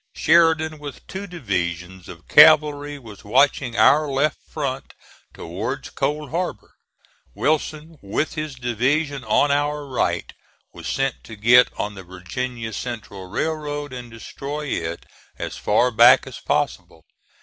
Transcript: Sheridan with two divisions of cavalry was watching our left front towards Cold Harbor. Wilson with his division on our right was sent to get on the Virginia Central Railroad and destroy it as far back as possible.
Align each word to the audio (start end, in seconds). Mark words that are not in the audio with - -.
Sheridan 0.15 0.79
with 0.79 1.05
two 1.05 1.27
divisions 1.27 2.09
of 2.09 2.27
cavalry 2.27 2.97
was 2.97 3.23
watching 3.23 3.77
our 3.77 4.09
left 4.09 4.39
front 4.49 4.95
towards 5.31 5.91
Cold 5.91 6.31
Harbor. 6.31 6.71
Wilson 7.35 7.99
with 8.01 8.33
his 8.33 8.55
division 8.55 9.23
on 9.23 9.51
our 9.51 9.85
right 9.85 10.33
was 10.73 10.87
sent 10.87 11.23
to 11.25 11.35
get 11.35 11.71
on 11.79 11.93
the 11.93 12.01
Virginia 12.01 12.73
Central 12.73 13.27
Railroad 13.29 13.93
and 13.93 14.09
destroy 14.09 14.65
it 14.69 15.05
as 15.37 15.57
far 15.57 15.91
back 15.91 16.25
as 16.25 16.39
possible. 16.39 17.05